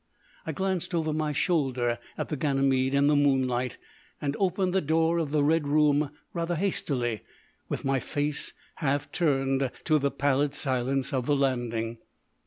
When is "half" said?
8.77-9.11